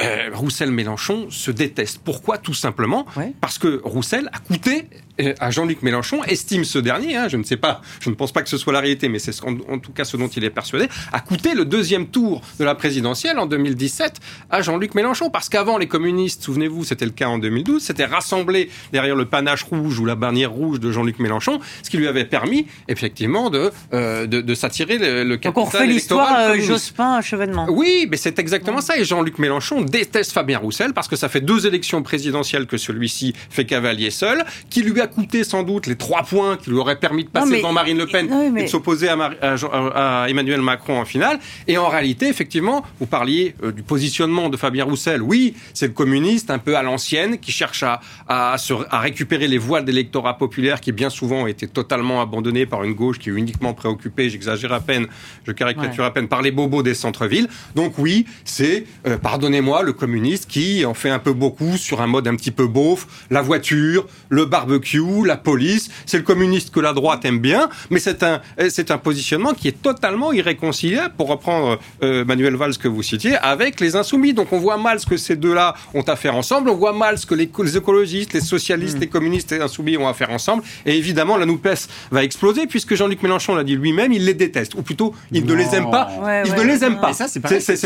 Euh, 0.00 0.30
Roussel-Mélenchon 0.32 1.28
se 1.30 1.50
déteste. 1.50 2.00
Pourquoi? 2.04 2.38
Tout 2.38 2.54
simplement 2.54 3.06
parce 3.40 3.58
que 3.58 3.80
Roussel 3.84 4.30
a 4.32 4.38
coûté 4.38 4.84
euh, 4.92 4.98
à 5.40 5.50
Jean-Luc 5.50 5.82
Mélenchon, 5.82 6.22
estime 6.24 6.64
ce 6.64 6.78
dernier, 6.78 7.16
hein, 7.16 7.28
je 7.28 7.36
ne 7.36 7.42
sais 7.42 7.56
pas, 7.56 7.80
je 8.00 8.10
ne 8.10 8.14
pense 8.14 8.32
pas 8.32 8.42
que 8.42 8.48
ce 8.48 8.56
soit 8.56 8.72
la 8.72 8.80
réalité, 8.80 9.08
mais 9.08 9.18
c'est 9.18 9.32
en, 9.44 9.78
tout 9.78 9.92
cas 9.92 10.04
ce 10.04 10.16
dont 10.16 10.28
il 10.28 10.44
est 10.44 10.50
persuadé, 10.50 10.88
a 11.12 11.20
coûté 11.20 11.54
le 11.54 11.64
deuxième 11.64 12.06
tour 12.06 12.42
de 12.58 12.64
la 12.64 12.74
présidentielle 12.74 13.38
en 13.38 13.46
2017 13.46 14.16
à 14.50 14.62
Jean-Luc 14.62 14.94
Mélenchon. 14.94 15.30
Parce 15.30 15.48
qu'avant, 15.48 15.78
les 15.78 15.88
communistes, 15.88 16.42
souvenez-vous, 16.42 16.84
c'était 16.84 17.04
le 17.04 17.10
cas 17.10 17.28
en 17.28 17.38
2012, 17.38 17.82
s'étaient 17.82 18.04
rassemblés 18.04 18.70
derrière 18.92 19.16
le 19.16 19.24
panache 19.24 19.62
rouge 19.64 19.98
ou 19.98 20.04
la 20.04 20.14
bannière 20.14 20.52
rouge 20.52 20.80
de 20.80 20.92
Jean-Luc 20.92 21.18
Mélenchon, 21.18 21.60
ce 21.82 21.90
qui 21.90 21.96
lui 21.96 22.06
avait 22.06 22.24
permis, 22.24 22.66
effectivement, 22.88 23.50
de, 23.50 23.70
euh, 23.92 24.26
de, 24.26 24.54
s'attirer 24.54 24.98
le, 24.98 25.24
le 25.24 25.36
capital 25.36 25.52
Donc 25.52 25.58
on 25.58 25.64
refait 25.64 25.86
l'histoire 25.86 26.54
Jospin 26.54 27.20
Chevènement. 27.20 27.66
Oui, 27.68 28.06
mais 28.10 28.16
c'est 28.16 28.38
exactement 28.38 28.80
ça. 28.80 28.98
Et 28.98 29.04
Jean-Luc 29.04 29.38
Mélenchon 29.38 29.82
déteste 29.82 30.32
Fabien 30.32 30.58
Roussel 30.58 30.92
parce 30.92 31.08
que 31.08 31.16
ça 31.16 31.28
fait 31.28 31.40
deux 31.40 31.66
élections 31.66 32.02
présidentielles 32.02 32.66
que 32.66 32.76
celui-ci 32.76 33.34
fait 33.50 33.64
cavalier 33.64 34.10
seul, 34.10 34.44
qui 34.70 34.82
lui 34.82 35.00
a 35.00 35.07
coûté 35.08 35.44
sans 35.44 35.62
doute 35.62 35.86
les 35.86 35.96
trois 35.96 36.22
points 36.22 36.56
qui 36.56 36.70
lui 36.70 36.78
auraient 36.78 36.98
permis 36.98 37.24
de 37.24 37.30
passer 37.30 37.56
devant 37.58 37.72
Marine 37.72 37.98
Le 37.98 38.06
Pen 38.06 38.56
et 38.56 38.62
de 38.62 38.66
s'opposer 38.68 39.08
à, 39.08 40.26
Emmanuel 40.28 40.60
Macron 40.60 41.00
en 41.00 41.04
finale. 41.04 41.38
Et 41.66 41.78
en 41.78 41.88
réalité, 41.88 42.28
effectivement, 42.28 42.84
vous 43.00 43.06
parliez 43.06 43.54
euh, 43.62 43.72
du 43.72 43.82
positionnement 43.82 44.48
de 44.48 44.56
Fabien 44.56 44.84
Roussel. 44.84 45.22
Oui, 45.22 45.54
c'est 45.74 45.88
le 45.88 45.92
communiste 45.92 46.50
un 46.50 46.58
peu 46.58 46.76
à 46.76 46.82
l'ancienne 46.82 47.38
qui 47.38 47.52
cherche 47.52 47.82
à, 47.82 48.00
à, 48.28 48.56
à 48.90 49.00
récupérer 49.00 49.48
les 49.48 49.58
voix 49.58 49.80
de 49.80 49.86
l'électorat 49.86 50.38
populaire 50.38 50.80
qui 50.80 50.92
bien 50.92 51.10
souvent 51.10 51.42
ont 51.42 51.46
été 51.46 51.66
totalement 51.66 52.20
abandonnés 52.20 52.66
par 52.66 52.84
une 52.84 52.94
gauche 52.94 53.18
qui 53.18 53.30
est 53.30 53.32
uniquement 53.32 53.74
préoccupée, 53.74 54.30
j'exagère 54.30 54.72
à 54.72 54.80
peine, 54.80 55.06
je 55.46 55.52
caricature 55.52 56.04
à 56.04 56.12
peine, 56.12 56.28
par 56.28 56.42
les 56.42 56.50
bobos 56.50 56.82
des 56.82 56.94
centres-villes. 56.94 57.48
Donc 57.74 57.94
oui, 57.98 58.26
c'est, 58.44 58.84
euh, 59.06 59.18
pardonnez-moi, 59.18 59.82
le 59.82 59.92
communiste 59.92 60.48
qui 60.48 60.84
en 60.84 60.94
fait 60.94 61.10
un 61.10 61.18
peu 61.18 61.32
beaucoup 61.32 61.76
sur 61.76 62.00
un 62.00 62.06
mode 62.06 62.28
un 62.28 62.36
petit 62.36 62.50
peu 62.50 62.66
beauf, 62.66 63.26
la 63.30 63.42
voiture, 63.42 64.06
le 64.28 64.44
barbecue, 64.44 64.97
la 65.24 65.36
police? 65.36 65.90
C'est 66.06 66.18
le 66.18 66.22
communiste 66.22 66.70
que 66.70 66.80
la 66.80 66.92
droite 66.92 67.24
aime 67.24 67.38
bien, 67.38 67.68
mais 67.90 67.98
c'est 67.98 68.22
un, 68.22 68.40
c'est 68.68 68.90
un 68.90 68.98
positionnement 68.98 69.54
qui 69.54 69.68
est 69.68 69.82
totalement 69.82 70.32
irréconciliable, 70.32 71.14
pour 71.16 71.28
reprendre 71.28 71.78
euh, 72.02 72.24
Manuel 72.24 72.56
Valls 72.56 72.76
que 72.76 72.88
vous 72.88 73.02
citiez, 73.02 73.36
avec 73.36 73.80
les 73.80 73.96
insoumis. 73.96 74.32
Donc 74.32 74.52
on 74.52 74.58
voit 74.58 74.76
mal 74.76 75.00
ce 75.00 75.06
que 75.06 75.16
ces 75.16 75.36
deux-là 75.36 75.74
ont 75.94 76.02
à 76.02 76.16
faire 76.16 76.36
ensemble, 76.36 76.70
on 76.70 76.76
voit 76.76 76.92
mal 76.92 77.18
ce 77.18 77.26
que 77.26 77.34
les, 77.34 77.50
écologistes, 77.76 78.32
les 78.32 78.40
socialistes, 78.40 78.96
mm. 78.96 79.00
les 79.00 79.06
communistes 79.08 79.52
et 79.52 79.56
les 79.56 79.62
insoumis 79.62 79.96
ont 79.96 80.08
à 80.08 80.14
faire 80.14 80.30
ensemble. 80.30 80.62
Et 80.86 80.96
évidemment, 80.96 81.36
la 81.36 81.46
NUPES 81.46 81.88
va 82.10 82.24
exploser, 82.24 82.66
puisque 82.66 82.94
Jean-Luc 82.94 83.22
Mélenchon 83.22 83.54
l'a 83.54 83.64
dit 83.64 83.76
lui-même, 83.76 84.12
il 84.12 84.24
les 84.24 84.34
déteste. 84.34 84.74
Ou 84.74 84.82
plutôt, 84.82 85.14
il 85.32 85.44
ne 85.44 85.54
les 85.54 85.74
aime 85.74 85.90
pas. 85.90 86.08
il 86.44 86.54
ne 86.54 86.62
les 86.62 86.84
aime 86.84 87.00
pas. 87.00 87.12
C'est 87.12 87.40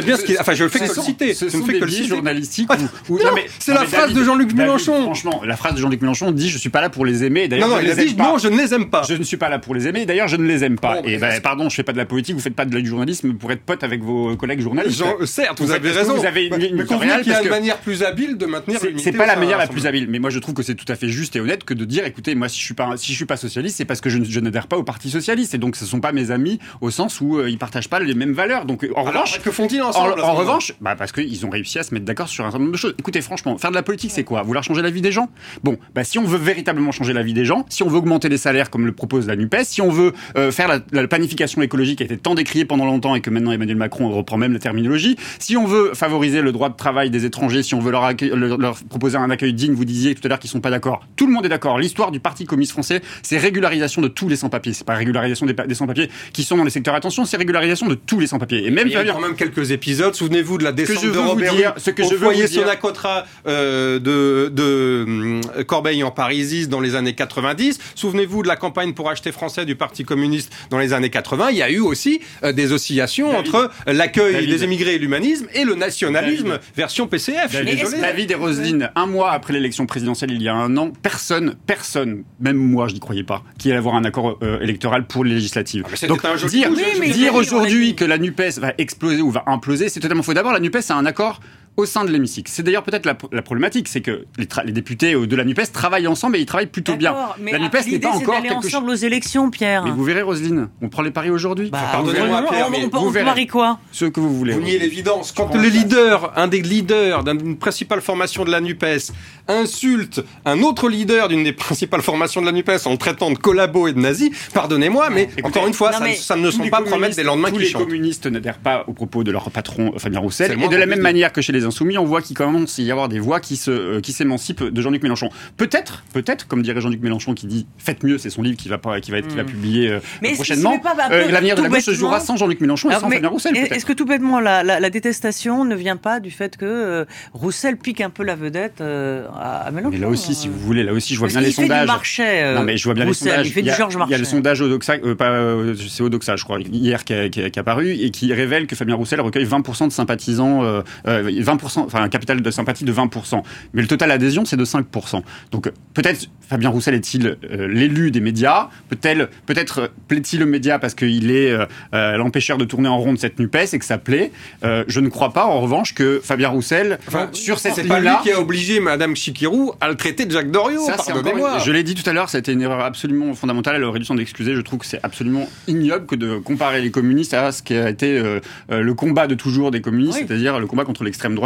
bien 0.05 0.17
ce 0.17 0.25
qu'il 0.25 0.37
Enfin, 0.41 0.55
je 0.55 0.65
le 0.65 0.71
fais 0.71 0.81
que 0.81 0.95
le 0.95 1.03
citer. 1.03 1.35
Ce 1.35 1.49
sont 1.49 1.59
des 1.61 2.05
journalistiques. 2.05 2.69
C'est 3.59 3.75
la 3.75 3.85
phrase 3.85 4.13
de 4.13 4.25
Jean-Luc 4.25 4.53
Mélenchon. 4.55 5.03
Franchement, 5.03 5.43
la 5.45 5.57
phrase 5.57 5.75
de 5.75 5.81
Jean-Luc 5.81 6.01
Mélenchon 6.01 6.31
dit 6.33 6.49
Je 6.49 6.59
suis 6.59 6.71
pas 6.71 6.81
là 6.81 6.91
pour 6.93 7.05
les 7.05 7.25
aimer. 7.25 7.49
D'ailleurs, 7.49 7.69
non, 7.69 7.77
non, 7.77 7.83
je, 7.83 7.87
les 7.87 8.15
non, 8.15 8.39
je 8.39 8.49
ne 8.49 8.57
les 8.57 8.75
aime 8.75 8.89
pas. 8.91 9.03
Je 9.09 9.15
ne 9.15 9.23
suis 9.23 9.37
pas 9.37 9.49
là 9.49 9.59
pour 9.59 9.75
les 9.75 9.89
aimer. 9.89 10.07
D'ailleurs, 10.07 10.29
je 10.29 10.37
ne 10.37 10.47
les 10.47 10.63
aime 10.63 10.79
pas. 10.79 11.01
et 11.05 11.17
ben, 11.17 11.41
pardon, 11.41 11.69
je 11.69 11.75
fais 11.75 11.83
pas 11.83 11.93
de 11.93 11.99
la 11.99 12.07
politique. 12.07 12.37
Vous 12.37 12.43
faites 12.43 12.55
pas 12.55 12.65
de 12.65 12.83
du 12.83 12.89
journalisme 12.89 13.35
pour 13.35 13.53
être 13.53 13.63
pote 13.63 13.85
avec 13.85 14.03
vos 14.03 14.37
collègues 14.37 14.61
journalistes. 14.61 15.03
certes, 15.25 15.61
vous, 15.61 15.73
avez 15.73 15.91
raison. 15.91 16.17
Vous 16.17 16.27
avez 16.27 16.47
une, 16.47 16.57
mais, 16.57 16.67
une 16.67 16.85
qu'il 16.85 17.33
y 17.33 17.35
a 17.35 17.43
une 17.43 17.49
manière 17.49 17.79
plus 17.79 18.03
habile 18.03 18.37
de 18.37 18.47
maintenir. 18.47 18.81
C'est 18.99 19.13
pas 19.13 19.27
la 19.27 19.37
manière 19.37 19.59
la 19.59 19.67
plus 19.67 19.87
habile. 19.87 20.07
Mais 20.09 20.19
moi, 20.19 20.31
je 20.31 20.39
trouve 20.39 20.55
que 20.55 20.63
c'est 20.63 20.75
tout 20.75 20.91
à 20.91 20.97
fait 20.97 21.09
juste 21.09 21.37
et 21.37 21.41
honnête 21.41 21.65
que 21.65 21.75
de 21.75 21.85
dire, 21.85 22.05
écoutez, 22.05 22.35
moi, 22.35 22.49
si 22.49 22.59
je 22.59 22.65
suis 22.65 22.75
pas, 22.75 22.97
si 22.97 23.13
je 23.13 23.17
suis 23.17 23.27
pas 23.27 23.37
socialiste, 23.37 23.77
c'est 23.77 23.85
parce 23.85 24.01
que 24.01 24.11
je, 24.11 24.41
n'adhère 24.41 24.67
pas 24.67 24.77
au 24.77 24.83
Parti 24.83 25.11
socialiste. 25.11 25.55
Et 25.55 25.59
donc, 25.59 25.77
ce 25.77 25.87
sont 25.87 26.01
pas 26.01 26.13
mes 26.13 26.31
amis 26.31 26.59
au 26.81 26.91
sens 26.91 27.21
où 27.21 27.39
euh, 27.39 27.51
ils 27.51 27.59
partagent 27.59 27.89
pas 27.89 28.01
les 28.01 28.15
mêmes 28.15 28.33
valeurs. 28.33 28.65
Donc, 28.65 28.87
en 28.95 29.03
revanche, 29.03 29.41
que 29.41 29.51
font-ils 29.51 29.83
ensemble 29.83 30.21
En, 30.21 30.35
revanche, 30.35 30.75
bah, 30.81 30.97
parce 30.97 31.13
qu'ils 31.13 31.47
ont 31.47 31.51
réussi 31.51 31.79
à 31.79 31.83
se 31.83 31.95
mettre 31.95 32.07
d'accord 32.07 32.29
sur 32.29 32.45
un 32.45 32.51
certain 32.51 32.61
nombre 32.61 32.73
de 32.73 32.79
choses. 32.79 32.95
Écoutez, 32.99 33.21
franchement, 33.21 33.59
faire 33.59 33.71
de 33.71 33.77
la 33.77 33.83
politique, 33.83 34.11
c'est 34.13 34.25
quoi? 34.25 34.43
Vouloir 34.43 34.65
changer 34.65 34.83
la 34.83 34.91
vie 34.91 35.01
des 35.01 35.13
gens? 35.13 35.31
Bon, 35.63 35.79
bah, 35.95 36.05
si 36.05 36.19
on 36.19 36.25
veut 36.25 36.39
véritablement 36.39 36.82
changer 36.91 37.13
la 37.13 37.23
vie 37.23 37.35
des 37.35 37.45
gens, 37.45 37.67
si 37.69 37.83
on 37.83 37.89
veut 37.89 37.99
augmenter 37.99 38.29
les 38.29 38.39
salaires 38.39 38.71
comme 38.71 38.87
le 38.87 38.93
propose 38.93 39.27
la 39.27 39.37
NUPES, 39.37 39.65
si 39.65 39.81
on 39.83 39.91
veut 39.91 40.13
euh, 40.37 40.51
faire 40.51 40.81
la, 40.91 41.07
planification 41.07 41.61
écologique 41.63 41.99
qui 41.99 42.03
a 42.05 42.07
été 42.07 42.17
tant 42.17 42.35
décriée 42.35 42.65
pendant 42.65 42.87
longtemps 42.87 43.15
et 43.15 43.21
que 43.21 43.29
maintenant 43.29 43.53
Emmanuel 43.53 43.77
Macron 43.77 44.09
reprend 44.11 44.39
même 44.39 44.53
la 44.53 44.59
terminologie, 44.59 45.17
si 45.39 45.57
on 45.57 45.67
veut 45.67 45.93
favoriser 45.95 46.41
le 46.41 46.53
droit 46.53 46.71
de 46.71 46.77
travail 46.77 47.11
des 47.11 47.27
étrangers, 47.27 47.63
si 47.63 47.75
on 47.75 47.81
veut 47.81 47.93
leur, 47.93 48.13
leur 48.59 48.77
proposer 48.89 49.19
un 49.19 49.31
accueil 49.31 49.53
digne, 49.53 49.75
vous 49.75 49.85
disiez 49.85 50.15
tout 50.15 50.23
à 50.25 50.29
l'heure 50.29 50.39
qu'ils 50.39 50.51
sont 50.51 50.61
pas 50.61 50.71
d'accord. 50.71 51.07
Tout 51.17 51.27
le 51.27 51.33
monde 51.33 51.45
est 51.45 51.51
d'accord. 51.51 51.79
L'histoire 51.79 52.11
du 52.11 52.21
Parti 52.21 52.47
communiste 52.47 52.73
français, 52.73 53.03
c'est 53.23 53.39
régularisation 53.39 54.01
de 54.01 54.09
tous 54.09 54.29
les 54.29 54.37
sans-papiers. 54.37 54.73
C'est 54.73 54.87
pas 54.87 54.95
régularisation 54.95 55.45
des, 55.47 55.53
des 55.55 55.75
sans-papiers 55.75 56.09
qui 56.33 56.45
sont 56.45 56.57
dans 56.57 56.65
les 56.65 56.71
secteurs 56.71 56.95
attention, 56.95 57.25
c'est 57.25 57.37
régularisation 57.37 57.89
de 57.89 57.95
tous 57.95 58.21
les 58.21 58.27
sans-papiers. 58.27 58.67
Et 58.67 58.71
même 58.71 58.87
il 58.87 58.93
y 58.93 58.97
a 58.97 59.05
quand 59.05 59.21
même 59.21 59.37
quelques 59.37 59.71
épisodes. 59.71 60.15
Souvenez-vous 60.15 60.59
de 60.59 60.65
la 60.65 60.73
descente 60.73 61.05
de 61.05 61.19
Robert 61.19 61.55
dire, 61.55 61.75
ce 61.77 61.91
que 61.91 62.03
je 62.03 62.11
veux 62.11 62.19
foyer 62.19 62.47
Sonacotra 62.47 63.25
euh, 63.47 63.99
de, 63.99 64.49
de 64.49 65.41
euh, 65.57 65.65
Corbeil 65.65 66.03
en 66.05 66.11
Parisis 66.11 66.69
dans 66.73 66.81
les 66.81 66.97
années 66.97 67.13
90. 67.13 67.79
Souvenez-vous 67.95 68.43
de 68.43 68.49
la 68.49 68.57
campagne 68.57 68.95
pour 68.95 69.09
acheter 69.09 69.31
français 69.31 69.65
du 69.65 69.77
Parti 69.77 70.03
communiste 70.05 70.53
dans 70.71 70.79
les 70.79 70.93
années 70.93 71.11
80. 71.11 71.51
Il 71.51 71.59
y 71.59 71.63
a 71.63 71.71
eu 71.71 71.79
aussi 71.79 72.21
euh, 72.43 72.53
des 72.53 72.73
oscillations 72.73 73.37
entre 73.37 73.71
l'accueil 73.87 74.47
des 74.47 74.65
émigrés 74.65 74.95
et 74.95 74.99
l'humanisme 74.99 75.47
et 75.55 75.65
le 75.65 75.75
nationalisme 75.77 76.59
version 76.75 77.07
PCF. 77.07 77.53
Je 77.53 77.57
suis 77.59 77.77
désolé. 77.77 78.01
David 78.01 78.31
et 78.33 78.35
Roselyne, 78.35 78.91
un 78.97 79.07
mois 79.07 79.33
après 79.33 79.53
l'élection 79.53 79.87
présidentielle 79.87 80.33
il 80.33 80.43
y 80.43 80.49
a 80.49 80.55
un 80.55 80.77
an, 80.79 80.91
personne, 81.03 81.57
personne, 81.67 82.25
même 82.41 82.57
moi 82.57 82.89
je 82.89 82.95
n'y 82.95 83.01
croyais 83.01 83.23
pas, 83.23 83.45
qui 83.59 83.69
allait 83.69 83.79
avoir 83.79 83.95
un 83.95 84.05
accord 84.05 84.39
euh, 84.43 84.61
électoral 84.61 85.07
pour 85.07 85.25
les 85.25 85.35
législatives. 85.35 85.85
Ah, 85.87 86.07
Donc 86.07 86.23
dire, 86.47 86.71
dire 86.71 87.35
aujourd'hui 87.35 87.95
que 87.95 88.05
la 88.05 88.17
NUPES 88.17 88.59
va 88.59 88.73
exploser 88.79 89.21
ou 89.21 89.31
va 89.31 89.45
imploser, 89.47 89.91
c'est 89.91 90.01
totalement 90.01 90.23
faux. 90.23 90.35
D'abord, 90.35 90.53
la 90.53 90.61
NUPES 90.61 90.91
a 90.91 90.95
un 90.95 91.05
accord 91.05 91.41
au 91.77 91.87
sein 91.87 92.05
de 92.05 92.11
l'hémicycle. 92.11 92.51
C'est 92.53 92.63
d'ailleurs 92.63 92.83
peut-être 92.83 93.07
la, 93.07 93.15
problématique, 93.15 93.89
c'est 93.89 94.03
que 94.03 94.27
les, 94.37 94.73
députés 94.73 95.15
de 95.15 95.37
la 95.37 95.45
NUPES 95.45 95.73
travaillent 95.73 96.07
ensemble 96.07 96.37
et 96.37 96.41
ils 96.41 96.47
travaillent 96.47 96.67
plutôt 96.67 96.97
bien. 96.97 97.15
la 97.41 97.59
NUPES 97.59 97.87
n'est 97.91 97.99
pas 97.99 98.11
encore 98.11 98.43
quelque 98.43 98.55
ensemble 98.55 98.91
aux 98.91 98.95
élections, 98.95 99.51
Pierre. 99.51 99.85
Mais 99.85 99.91
vous 99.91 100.05
verrez, 100.05 100.23
Roselyne, 100.23 100.69
on 100.83 100.89
prend 100.89 101.03
les 101.03 101.11
paris 101.11 101.31
aujourd'hui. 101.31 101.71
Bah, 101.71 101.81
Pardonnez-moi, 101.93 102.45
Pierre, 102.49 102.71
mais 102.71 102.89
on, 102.93 103.05
vous 103.05 103.13
parie 103.13 103.47
quoi? 103.47 103.79
Ce 103.91 104.05
que 104.05 104.21
vous 104.21 104.37
voulez. 104.37 104.53
Vous 104.53 104.61
niez 104.61 104.79
l'évidence. 104.79 105.33
Quand 105.33 105.55
le 105.55 105.69
leader, 105.69 106.33
un 106.37 106.49
des 106.49 106.61
leaders 106.61 107.25
d'une 107.25 107.57
principale 107.57 108.03
formation 108.03 108.45
de 108.45 108.51
la 108.51 108.61
NUPES, 108.61 109.13
insulte 109.49 110.23
un 110.45 110.61
autre 110.63 110.89
leader 110.89 111.29
d'une 111.29 111.45
des 111.45 111.53
principales 111.53 112.03
formations 112.03 112.41
de 112.41 112.47
la 112.47 112.53
NUPES 112.53 112.87
en 112.87 112.93
le 112.93 112.99
traitant 112.99 113.31
de 113.31 113.39
collabo 113.39 113.89
et 113.89 113.93
de 113.93 113.99
nazi, 113.99 114.33
pardonnez-moi, 114.55 115.11
mais 115.11 115.29
encore 115.43 115.67
une 115.67 115.75
fois, 115.75 115.93
ça, 115.93 116.37
ne 116.37 116.51
sont 116.51 116.69
pas 116.69 116.83
promesses 116.83 117.17
des 117.17 117.23
lendemains 117.23 117.51
qui 117.51 117.55
Tous 117.55 117.61
les 117.61 117.73
communistes 117.73 118.27
n'adhèrent 118.27 118.59
pas 118.59 118.85
aux 118.87 118.93
propos 118.93 119.25
de 119.25 119.31
leur 119.31 119.51
patron 119.51 119.99
Fabien 119.99 120.21
Roussel. 120.21 120.57
Et 120.63 120.69
de 120.69 120.77
la 120.77 120.87
même 120.87 121.01
manière 121.01 121.33
que 121.33 121.41
chez 121.41 121.53
les 121.53 121.62
Insoumis, 121.65 121.99
on 121.99 122.05
voit 122.05 122.23
qu'il 122.23 122.37
commence 122.37 122.79
à 122.79 122.83
y 122.83 122.91
avoir 122.91 123.09
des 123.09 123.19
voix 123.19 123.41
qui 123.41 123.57
se 123.57 123.71
euh, 123.71 124.01
qui 124.01 124.13
s'émancipent 124.13 124.63
de 124.63 124.83
Jean-Luc 124.83 125.03
Mélenchon. 125.03 125.29
Peut-être, 125.57 126.05
peut-être, 126.13 126.47
comme 126.47 126.63
dirait 126.63 126.81
Jean-Luc 126.81 127.01
Mélenchon 127.03 127.35
qui 127.35 127.47
dit 127.47 127.67
faites 127.79 128.03
mieux, 128.03 128.19
c'est 128.19 128.31
son 128.31 128.43
livre 128.43 128.57
qui 128.57 128.69
va 128.69 128.79
pas, 128.79 129.01
qui 129.01 129.11
va 129.11 129.19
être, 129.19 129.29
qui 129.29 129.37
va 129.37 129.43
hmm. 129.43 129.47
publier 129.47 129.91
euh, 129.91 130.01
prochainement. 130.35 130.81
Euh, 131.11 131.31
l'avenir 131.31 131.57
de 131.57 131.63
la 131.63 131.69
gauche 131.69 131.85
se 131.85 131.93
jouera 131.93 132.21
sans 132.21 132.37
Jean-Luc 132.37 132.61
Mélenchon 132.61 132.91
et 132.91 132.95
sans 132.95 133.11
Fabien 133.11 133.29
Roussel. 133.29 133.57
Est-ce 133.57 133.87
que 133.87 133.93
tout 133.93 134.07
bêtement 134.07 134.41
la, 134.41 134.63
la, 134.63 134.91
détestation 134.91 135.65
ne 135.65 135.75
vient 135.75 135.97
pas 135.97 136.21
du 136.21 136.31
fait 136.31 136.57
que 136.57 137.07
Roussel 137.33 137.77
pique 137.77 138.01
un 138.01 138.11
peu 138.11 138.25
la 138.25 138.35
vedette 138.35 138.81
à, 138.81 139.71
Mélenchon 139.73 139.91
Mais 139.91 139.99
là 139.99 140.09
aussi, 140.09 140.35
si 140.35 140.49
vous 140.49 140.59
voulez, 140.59 140.83
là 140.83 140.93
aussi, 140.93 141.15
je 141.15 141.19
vois 141.19 141.29
bien 141.29 141.41
les 141.41 141.53
sondages. 141.53 141.89
non, 141.89 142.63
mais 142.63 142.77
je 142.77 142.85
vois 142.85 142.95
bien 142.95 143.05
les 143.05 143.15
sondages. 143.15 143.47
Il 143.47 143.53
fait 143.53 143.63
du 143.63 143.71
Georges 143.71 143.99
Il 144.07 144.11
y 144.11 144.15
a 144.15 144.19
le 144.19 144.25
sondage 144.25 144.61
Odoxa, 144.61 144.99
pas, 145.17 145.57
c'est 145.89 146.03
Odoxa, 146.03 146.37
je 146.37 146.45
crois, 146.45 146.61
hier 146.61 147.05
qui 147.05 147.13
est 147.13 147.59
apparu 147.59 147.93
et 147.93 148.11
qui 148.11 148.33
révèle 148.33 148.67
que 148.67 148.77
Fabien 148.77 148.95
Roussel 148.95 149.21
recueille 149.21 149.47
20% 149.47 149.89
de 149.89 149.93
sympathisants, 149.93 150.83
20%, 151.07 151.52
enfin 151.53 152.03
un 152.03 152.09
capital 152.09 152.41
de 152.41 152.51
sympathie 152.51 152.85
de 152.85 152.93
20%. 152.93 153.43
Mais 153.75 153.83
le 153.83 153.89
total 153.89 154.11
adhésion, 154.11 154.45
c'est 154.45 154.57
de 154.57 154.65
5%. 154.65 155.23
Donc 155.51 155.71
peut-être 155.95 156.29
Fabien 156.53 156.69
Roussel 156.69 156.95
est-il 156.95 157.27
euh, 157.27 157.67
l'élu 157.67 158.11
des 158.11 158.21
médias? 158.21 158.69
Peut-être 158.91 159.31
peut-être 159.47 159.91
plaît-il 160.09 160.43
aux 160.43 160.47
médias 160.47 160.79
parce 160.79 160.95
qu'il 160.95 161.31
est 161.31 161.51
euh, 161.51 161.65
euh, 161.95 162.19
l'empêcheur 162.19 162.59
de 162.59 162.65
tourner 162.65 162.89
en 162.89 162.99
rond 162.99 163.15
de 163.15 163.19
cette 163.19 163.39
NUPES 163.39 163.73
et 163.73 163.79
que 163.79 163.85
ça 163.85 163.99
plaît? 163.99 164.33
Je 164.63 165.01
ne 165.01 165.09
crois 165.09 165.33
pas, 165.33 165.47
en 165.47 165.61
revanche, 165.61 165.95
que 165.95 166.21
Fabien 166.23 166.49
Roussel, 166.49 166.99
sur 167.33 167.59
cette 167.59 167.77
ligne-là... 167.79 167.95
C'est 167.95 168.05
pas 168.05 168.17
lui 168.17 168.23
qui 168.23 168.33
a 168.33 168.41
obligé 168.41 168.81
Madame 168.81 169.17
Chikirou 169.17 169.73
à 169.81 169.89
le 169.89 169.95
traiter 169.95 170.27
de 170.27 170.31
Jacques 170.31 170.51
Doriot, 170.51 170.87
pardonnez-moi 170.87 171.59
Je 171.59 171.73
l'ai 171.73 171.83
dit 171.83 171.95
tout 171.95 172.09
à 172.09 172.13
l'heure, 172.13 172.33
été 172.35 172.53
une 172.53 172.63
erreur 172.63 172.81
absolument 172.81 173.35
fondamentale. 173.35 173.77
Elle 173.77 173.85
aurait 173.85 173.99
dû 173.99 174.05
s'en 174.05 174.17
excuser. 174.19 174.55
Je 174.55 174.61
trouve 174.61 174.81
que 174.81 174.87
c'est 174.87 175.01
absolument 175.03 175.49
ignoble 175.69 176.07
que 176.07 176.17
de 176.17 176.39
comparer 176.39 176.81
les 176.81 176.91
communistes 176.91 177.35
à 177.35 177.53
ce 177.53 177.63
qui 177.63 177.75
a 177.75 177.89
été 177.89 178.21
le 178.69 178.95
combat 178.95 179.27
de 179.27 179.35
toujours 179.35 179.71
des 179.71 179.81
communistes, 179.81 180.19
c'est-à-dire 180.27 180.59
le 180.59 180.67
combat 180.67 180.85
contre 180.85 181.05
l'extrême 181.05 181.35
droite 181.35 181.42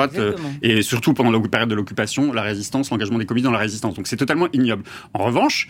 et 0.63 0.83
surtout 0.83 1.15
pendant 1.15 1.31
la 1.31 1.41
période 1.41 1.69
de 1.69 1.75
l'occupation, 1.75 2.33
la 2.33 2.43
résistance, 2.43 2.91
l'engagement 2.91 3.19
des 3.19 3.27
communistes 3.27 3.47
dans 3.47 3.53
la 3.53 3.59
résistance. 3.59 3.95
Donc 3.95 4.07
c'est 4.07 4.17
totalement 4.17 4.49
ignoble. 4.53 4.85
En 5.15 5.25
revanche, 5.25 5.69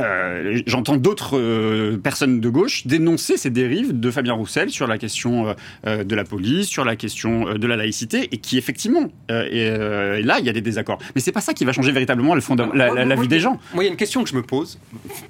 euh, 0.00 0.62
j'entends 0.66 0.96
d'autres 0.96 1.38
euh, 1.38 1.98
personnes 1.98 2.40
de 2.40 2.48
gauche 2.48 2.86
dénoncer 2.86 3.36
ces 3.36 3.50
dérives 3.50 3.98
de 3.98 4.10
Fabien 4.10 4.34
Roussel 4.34 4.70
sur 4.70 4.86
la 4.86 4.98
question 4.98 5.54
euh, 5.86 6.04
de 6.04 6.14
la 6.14 6.24
police, 6.24 6.68
sur 6.68 6.84
la 6.84 6.96
question 6.96 7.54
de 7.54 7.66
la 7.66 7.76
laïcité, 7.76 8.28
et 8.32 8.38
qui 8.38 8.58
effectivement, 8.58 9.10
et, 9.28 9.70
là, 10.22 10.38
il 10.38 10.46
y 10.46 10.48
a 10.48 10.52
des 10.52 10.60
désaccords. 10.60 10.98
Mais 11.14 11.20
c'est 11.20 11.32
pas 11.32 11.40
ça 11.40 11.54
qui 11.54 11.64
va 11.64 11.72
changer 11.72 11.92
véritablement 11.92 12.34
le 12.34 12.40
fond 12.40 12.56
la, 12.56 13.16
vie 13.16 13.28
des 13.28 13.40
gens. 13.40 13.58
Moi, 13.74 13.84
il 13.84 13.86
y 13.86 13.88
a 13.88 13.92
une 13.92 13.96
question 13.96 14.22
que 14.22 14.30
je 14.30 14.34
me 14.34 14.42
pose, 14.42 14.78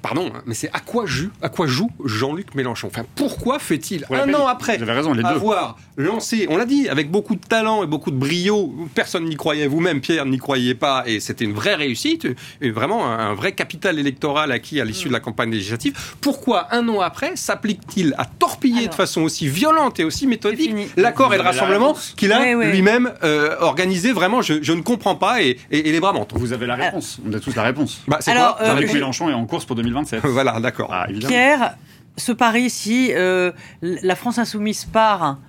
pardon, 0.01 0.31
hein, 0.33 0.41
mais 0.45 0.53
c'est 0.53 0.69
à 0.73 0.79
quoi 0.79 1.05
joue, 1.05 1.29
à 1.41 1.49
quoi 1.49 1.67
joue 1.67 1.89
Jean-Luc 2.05 2.55
Mélenchon? 2.55 2.87
Enfin, 2.87 3.05
pourquoi 3.15 3.59
fait-il 3.59 4.05
un 4.09 4.33
an 4.33 4.47
après 4.47 4.77
raison, 4.77 5.13
les 5.13 5.23
avoir 5.23 5.77
lancé, 5.97 6.47
on 6.49 6.57
l'a 6.57 6.65
dit, 6.65 6.89
avec 6.89 7.11
beaucoup 7.11 7.35
de 7.35 7.45
talent 7.45 7.83
et 7.83 7.87
beaucoup 7.87 8.11
de 8.11 8.15
brio, 8.15 8.73
personne 8.93 9.25
n'y 9.25 9.35
croyait, 9.35 9.67
vous-même, 9.67 10.01
Pierre, 10.01 10.25
n'y 10.25 10.37
croyait 10.37 10.75
pas, 10.75 11.03
et 11.05 11.19
c'était 11.19 11.45
une 11.45 11.53
vraie 11.53 11.75
réussite, 11.75 12.27
et 12.61 12.71
vraiment 12.71 13.05
un, 13.05 13.33
vrai 13.33 13.53
capital 13.53 13.99
électoral 13.99 14.51
acquis 14.61 14.79
à 14.79 14.85
l'issue 14.85 15.07
de 15.07 15.13
la 15.13 15.19
campagne 15.19 15.49
législative. 15.49 15.97
Pourquoi, 16.21 16.67
un 16.71 16.87
an 16.87 17.01
après, 17.01 17.35
s'applique-t-il 17.35 18.13
à 18.17 18.25
torpiller 18.25 18.87
de 18.87 18.93
façon 18.93 19.21
aussi 19.21 19.47
violente 19.47 19.99
et 19.99 20.03
aussi 20.03 20.27
méthodique 20.27 20.75
l'accord 20.97 21.33
et 21.33 21.37
le 21.37 21.43
rassemblement 21.43 21.95
qu'il 22.15 22.31
a 22.31 22.53
lui-même 22.53 23.11
euh, 23.23 23.55
organisé 23.59 24.11
Vraiment, 24.11 24.41
je, 24.41 24.71
ne 24.71 24.81
comprends 24.81 25.15
pas 25.15 25.41
et, 25.41 25.57
les 25.71 25.99
bras 25.99 26.13
mentent. 26.13 26.33
Vous 26.35 26.53
avez 26.53 26.67
la 26.67 26.75
réponse. 26.75 27.19
On 27.27 27.33
a 27.33 27.39
tous 27.39 27.55
la 27.55 27.63
réponse. 27.63 28.01
Bah, 28.07 28.17
c'est 28.19 28.33
quoi 28.33 28.57
euh, 28.61 28.93
Mélenchon 28.93 29.29
est 29.29 29.33
en 29.33 29.45
course 29.45 29.65
pour 29.65 29.75
2027. 29.75 30.21
voilà, 30.25 30.59
d'accord. 30.59 30.89
Ah, 30.91 31.07
Pierre, 31.27 31.75
ce 32.17 32.31
pari, 32.31 32.69
si 32.69 33.11
euh, 33.13 33.51
la 33.81 34.15
France 34.15 34.37
insoumise 34.37 34.85
part... 34.85 35.39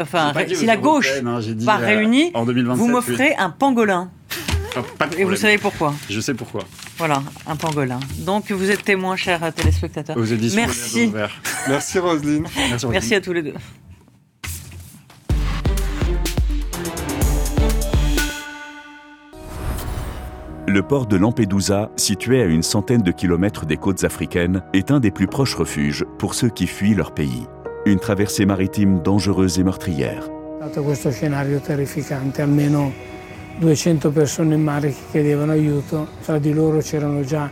enfin, 0.00 0.32
si 0.54 0.64
la 0.64 0.76
gauche 0.76 1.10
hein, 1.24 1.40
part 1.66 1.80
réunie, 1.80 2.32
vous 2.34 2.88
m'offrez 2.88 3.34
un 3.36 3.50
pangolin. 3.50 4.10
Et 5.18 5.24
vous 5.24 5.36
savez 5.36 5.58
pourquoi 5.58 5.94
Je 6.08 6.20
sais 6.20 6.34
pourquoi. 6.34 6.62
Voilà, 6.96 7.22
un 7.46 7.56
pangolin. 7.56 8.00
Donc 8.18 8.50
vous 8.50 8.70
êtes 8.70 8.84
témoins, 8.84 9.16
chers 9.16 9.52
téléspectateurs. 9.52 10.16
Merci. 10.54 11.12
Merci 11.68 11.98
Roselyne. 11.98 12.46
Merci, 12.70 12.86
Merci 12.86 13.14
à 13.14 13.20
tous 13.20 13.32
les 13.32 13.42
deux. 13.42 13.54
Le 20.70 20.82
port 20.82 21.06
de 21.06 21.16
Lampedusa, 21.16 21.90
situé 21.96 22.42
à 22.42 22.44
une 22.44 22.62
centaine 22.62 23.00
de 23.00 23.10
kilomètres 23.10 23.64
des 23.64 23.78
côtes 23.78 24.04
africaines, 24.04 24.62
est 24.74 24.90
un 24.90 25.00
des 25.00 25.10
plus 25.10 25.26
proches 25.26 25.54
refuges 25.54 26.04
pour 26.18 26.34
ceux 26.34 26.50
qui 26.50 26.66
fuient 26.66 26.94
leur 26.94 27.14
pays. 27.14 27.46
Une 27.86 27.98
traversée 27.98 28.44
maritime 28.44 29.00
dangereuse 29.02 29.58
et 29.58 29.64
meurtrière. 29.64 30.28
200 33.58 34.10
persone 34.10 34.54
in 34.54 34.62
mare 34.62 34.88
che 34.88 35.02
chiedevano 35.10 35.52
aiuto, 35.52 36.06
tra 36.24 36.38
di 36.38 36.52
loro 36.52 36.78
c'erano 36.78 37.22
già 37.22 37.50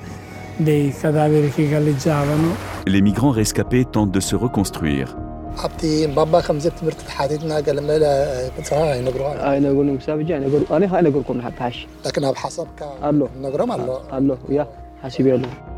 dei 0.56 0.94
cadaveri 0.98 1.50
che 1.50 1.68
galleggiavano. 1.68 2.54
Les 2.84 3.00
migrants 3.00 3.36
rescapés 3.36 3.86
tentent 3.90 4.12
de 4.12 4.20
se 4.20 4.36
reconstruire. 4.36 5.14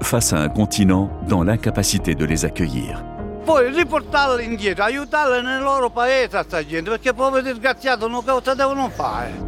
Face 0.00 0.32
à 0.32 0.40
un 0.40 0.48
continent 0.48 1.10
dans 1.28 1.42
l'incapacité 1.42 2.14
de 2.14 2.24
les 2.24 2.44
accueillir. 2.44 3.04
Poi 3.44 3.72
riportarli 3.72 4.44
indietro, 4.44 4.84
aiutarli 4.84 5.42
nel 5.42 5.62
loro 5.62 5.90
paese 5.90 6.36
a 6.36 6.42
sta 6.42 6.62
gente, 6.66 6.90
perché 6.90 7.14
poveri 7.14 7.44
disgraziati 7.44 8.06
non 8.06 8.22
cosa 8.22 8.54
devono 8.54 8.90
fare? 8.90 9.47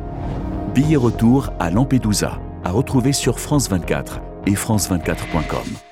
Billet 0.75 0.97
retour 0.97 1.51
à 1.59 1.69
Lampedusa, 1.69 2.39
à 2.63 2.71
retrouver 2.71 3.13
sur 3.13 3.41
France 3.41 3.69
24 3.69 4.21
et 4.47 4.53
France24.com. 4.53 5.90